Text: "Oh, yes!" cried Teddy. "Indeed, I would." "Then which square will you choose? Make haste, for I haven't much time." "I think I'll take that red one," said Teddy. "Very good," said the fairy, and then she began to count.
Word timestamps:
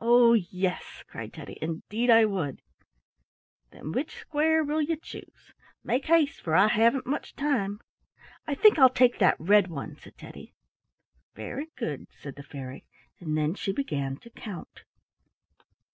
"Oh, 0.00 0.32
yes!" 0.32 1.04
cried 1.06 1.34
Teddy. 1.34 1.58
"Indeed, 1.60 2.08
I 2.08 2.24
would." 2.24 2.62
"Then 3.70 3.92
which 3.92 4.16
square 4.16 4.64
will 4.64 4.80
you 4.80 4.96
choose? 4.96 5.52
Make 5.84 6.06
haste, 6.06 6.40
for 6.40 6.54
I 6.54 6.68
haven't 6.68 7.04
much 7.04 7.36
time." 7.36 7.82
"I 8.46 8.54
think 8.54 8.78
I'll 8.78 8.88
take 8.88 9.18
that 9.18 9.36
red 9.38 9.66
one," 9.68 9.94
said 9.98 10.16
Teddy. 10.16 10.54
"Very 11.34 11.68
good," 11.76 12.06
said 12.18 12.36
the 12.36 12.42
fairy, 12.42 12.86
and 13.20 13.36
then 13.36 13.54
she 13.54 13.72
began 13.74 14.16
to 14.20 14.30
count. 14.30 14.84